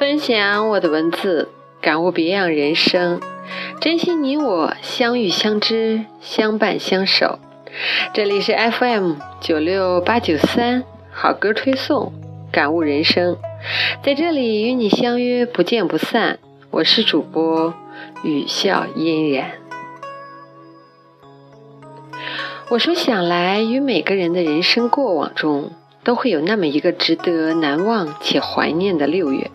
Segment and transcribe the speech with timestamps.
[0.00, 1.50] 分享我的文字，
[1.82, 3.20] 感悟别样人生，
[3.82, 7.38] 珍惜你我相遇相知相伴相守。
[8.14, 12.14] 这里是 FM 九六八九三好歌推送，
[12.50, 13.36] 感悟人生，
[14.02, 16.38] 在这里与你相约不见不散。
[16.70, 17.74] 我是主播
[18.22, 19.50] 雨笑嫣然。
[22.70, 25.72] 我说想来，与每个人的人生过往中，
[26.02, 29.50] 都会有那么一个值得难忘且怀念的六月。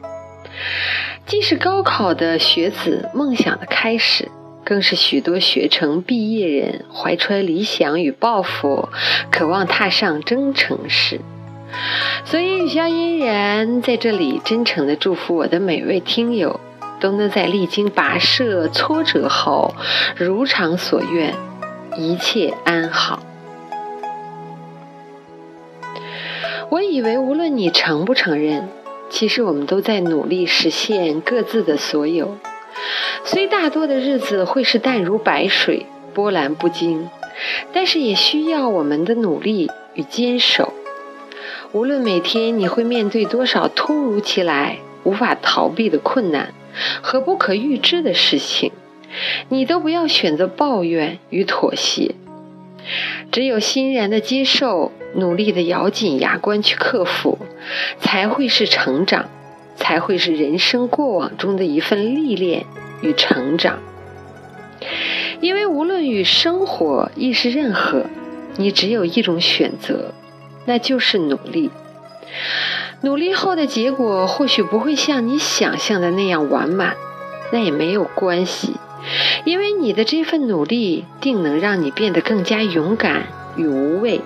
[1.26, 4.30] 既是高考的学子梦想的开始，
[4.64, 8.90] 更是许多学成毕业人怀揣理想与抱负，
[9.32, 11.20] 渴望踏上征程时。
[12.24, 16.60] 所以，雨潇嫣然在这里真诚的祝福我的每位听友，
[17.00, 19.76] 都能在历经跋涉挫折后，
[20.16, 21.34] 如偿所愿，
[21.98, 23.20] 一切安好。
[26.70, 28.70] 我以为，无论你承不承认。
[29.10, 32.38] 其实我们都在努力实现各自的所有，
[33.24, 37.08] 虽大多的日子会是淡如白水、波澜不惊，
[37.72, 40.74] 但是也需要我们的努力与坚守。
[41.72, 46.54] 无论每天你会面对多少突如其来、无法逃避的困难
[47.02, 48.72] 和不可预知的事情，
[49.50, 52.16] 你都不要选择抱怨与妥协，
[53.32, 54.92] 只有欣然的接受。
[55.18, 57.38] 努力的咬紧牙关去克服，
[58.02, 59.30] 才会是成长，
[59.78, 62.66] 才会是人生过往中的一份历练
[63.02, 63.80] 与成长。
[65.40, 68.08] 因为无论与生活亦是任何，
[68.58, 70.14] 你只有一种选择，
[70.66, 71.72] 那就是努力。
[73.00, 76.98] 努力后的结果或许不会像你想象的那样完满，
[77.54, 78.74] 那也没有关系，
[79.44, 84.22] 因为你的这份努力定能让你变得更加勇敢与无畏。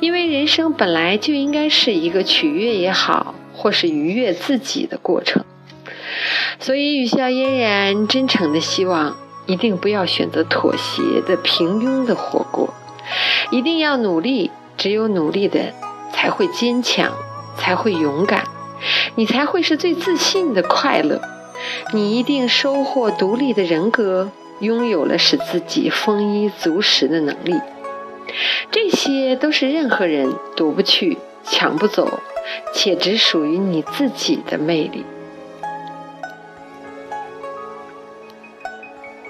[0.00, 5.42] 因为人生本来就应该是一个取悦也好，或是愉悦自己的过程，
[6.58, 9.16] 所以雨笑嫣然真诚的希望，
[9.46, 12.74] 一定不要选择妥协的平庸的活过，
[13.50, 15.72] 一定要努力，只有努力的
[16.12, 17.10] 才会坚强，
[17.56, 18.44] 才会勇敢，
[19.14, 21.22] 你才会是最自信的快乐，
[21.92, 24.30] 你一定收获独立的人格，
[24.60, 27.60] 拥有了使自己丰衣足食的能力。
[28.70, 32.20] 这些都是任何人夺不去、抢不走，
[32.72, 35.04] 且只属于你自己的魅力。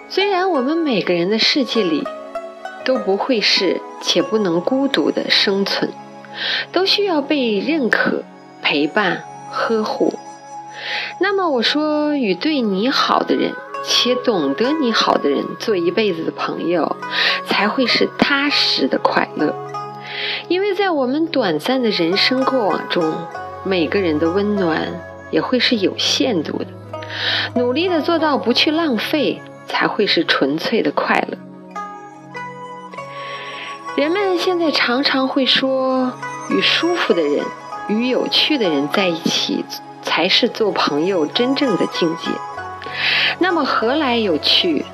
[0.09, 2.06] 虽然我们每个人的世界里
[2.84, 5.91] 都不会是且不能孤独的生存，
[6.71, 8.22] 都需要被认可、
[8.62, 10.15] 陪伴、呵护。
[11.21, 13.55] 那么我说，与对你好的人。
[13.87, 16.97] 且懂得你好的人做一辈子的朋友，
[17.45, 19.55] 才会是踏实的快乐。
[20.49, 23.12] 因为在我们短暂的人生过往中，
[23.62, 24.89] 每个人的温暖
[25.31, 26.67] 也会是有限度的。
[27.56, 31.37] 努力的做到不去浪费，才会是纯粹的快乐。
[33.97, 36.11] 人们现在常常会说，
[36.49, 37.45] 与舒服的人、
[37.89, 39.62] 与有趣的人在一起，
[40.14, 42.30] 才是做朋友真正的境界。
[43.41, 44.84] 那么何来有趣？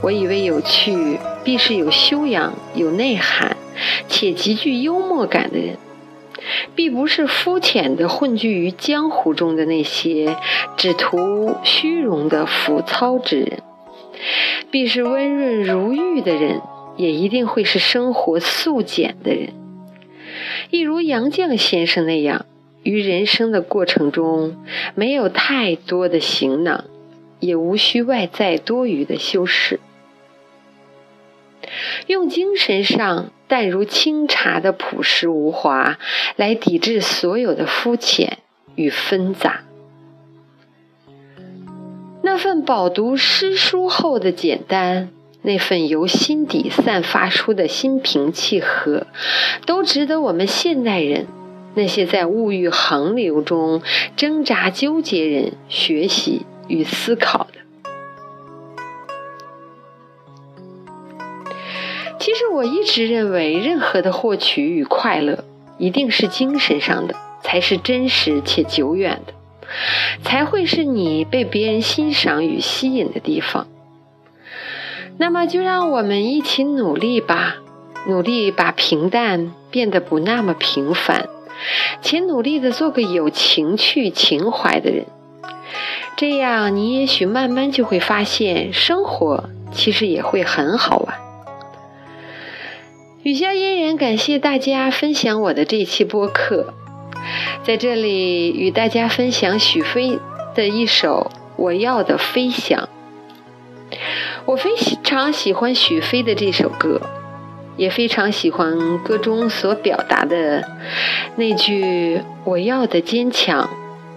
[0.00, 3.58] 我以为有趣必是有修养、有内涵，
[4.08, 5.76] 且极具幽默感的人，
[6.74, 10.34] 必不是肤浅的混迹于江湖中的那些
[10.78, 13.62] 只图虚荣的浮糙之人，
[14.70, 16.62] 必是温润如玉的人，
[16.96, 19.50] 也一定会是生活素简的人。
[20.70, 22.46] 一如杨绛先生那样，
[22.84, 24.64] 于人生的过程中
[24.94, 26.84] 没有太多的行囊。
[27.40, 29.78] 也无需外在多余的修饰，
[32.06, 35.98] 用精神上淡如清茶的朴实无华
[36.36, 38.38] 来抵制所有的肤浅
[38.76, 39.64] 与纷杂。
[42.22, 45.10] 那份饱读诗书后的简单，
[45.42, 49.06] 那份由心底散发出的心平气和，
[49.66, 51.26] 都值得我们现代人
[51.74, 53.82] 那些在物欲横流中
[54.16, 56.46] 挣扎纠结人学习。
[56.66, 57.60] 与思考的。
[62.18, 65.44] 其实我一直认为，任何的获取与快乐，
[65.76, 69.34] 一定是精神上的，才是真实且久远的，
[70.22, 73.66] 才会是你被别人欣赏与吸引的地方。
[75.18, 77.56] 那么，就让我们一起努力吧，
[78.06, 81.28] 努力把平淡变得不那么平凡，
[82.02, 85.06] 且努力的做个有情趣、情怀的人。
[86.16, 91.16] 这样，你也许慢慢就会发现，生活其实也会很好玩。
[93.22, 96.74] 雨下嫣然，感谢大家分享我的这期播客，
[97.64, 100.18] 在这里与大家分享许飞
[100.54, 102.88] 的一首《我要的飞翔》。
[104.44, 107.00] 我非常喜欢许飞的这首歌，
[107.76, 110.64] 也非常喜欢歌中所表达的
[111.36, 113.68] 那句“我要的坚强，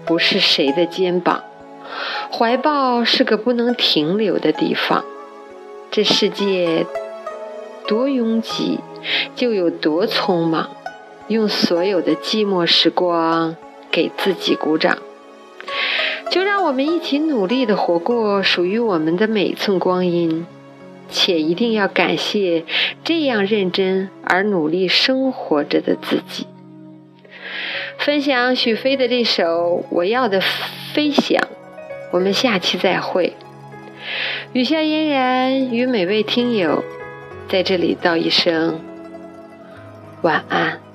[0.04, 1.42] 不是谁的肩膀，
[2.30, 5.04] 怀抱是个不能停留的地方。
[5.90, 6.86] 这世界
[7.86, 8.80] 多拥挤，
[9.34, 10.70] 就有多匆忙。
[11.28, 13.56] 用所有的寂寞时光
[13.90, 14.98] 给自己鼓掌。”
[16.30, 20.46] 就让我们一起努力的活过属于我们的每寸光阴，
[21.08, 22.64] 且一定要感谢
[23.04, 26.46] 这样认真而努力生活着的自己。
[27.98, 30.40] 分享许飞的这首《我要的
[30.92, 31.40] 飞翔》，
[32.12, 33.34] 我们下期再会。
[34.52, 36.82] 雨下嫣然与每位听友
[37.48, 38.80] 在这里道一声
[40.22, 40.87] 晚安。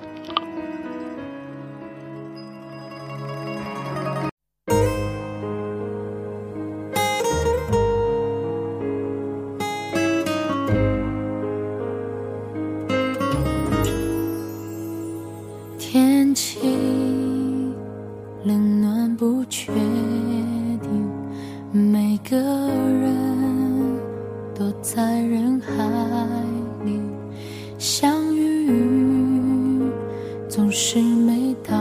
[31.25, 31.73] 没道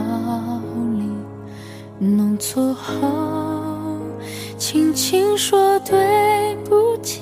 [0.97, 1.03] 理
[1.99, 3.99] 弄错后
[4.57, 7.21] 轻轻说对不起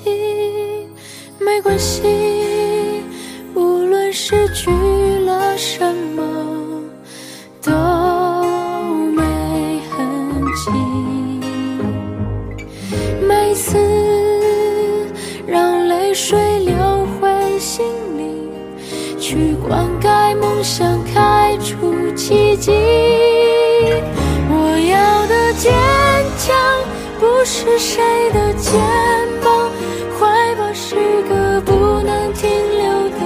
[1.40, 3.02] 没关系
[3.56, 4.70] 无论失去
[5.26, 6.22] 了什么
[7.60, 7.72] 都
[9.16, 10.70] 没痕迹。
[13.26, 13.76] 每次
[15.44, 16.51] 让泪水
[19.32, 22.70] 去灌溉梦想，开出奇迹。
[24.50, 25.72] 我要的坚
[26.36, 26.54] 强，
[27.18, 28.02] 不是谁
[28.34, 28.78] 的肩
[29.42, 29.70] 膀，
[30.20, 33.20] 怀抱是个不能停留的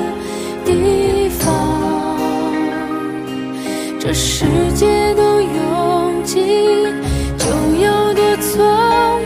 [0.65, 2.17] 地方。
[3.99, 4.45] 这世
[4.77, 6.87] 界多拥挤，
[7.37, 7.49] 就
[7.85, 8.63] 有多匆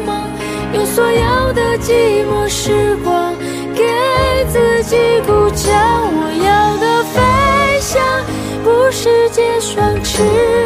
[0.06, 0.30] 忙。
[0.72, 3.34] 用所有的寂寞时光
[3.74, 3.84] 给
[4.48, 4.96] 自己
[5.26, 6.29] 鼓掌。
[8.90, 10.59] 世界双翅。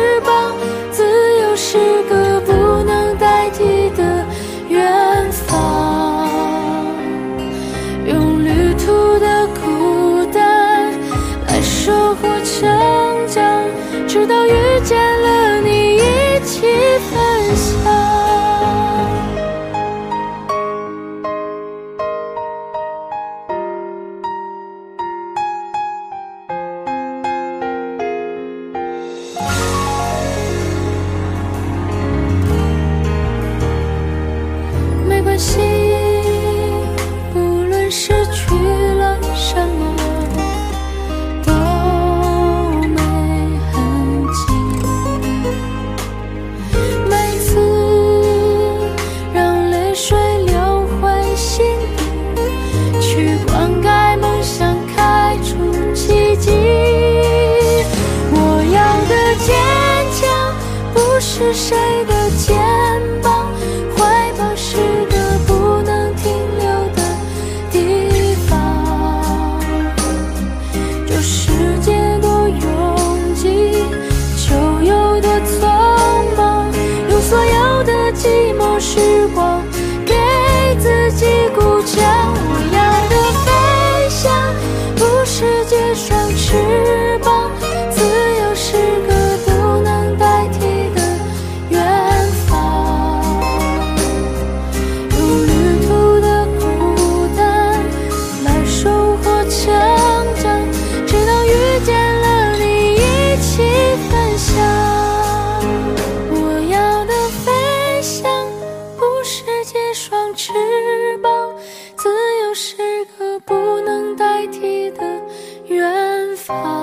[78.24, 79.83] 寂寞时光。
[116.44, 116.73] far.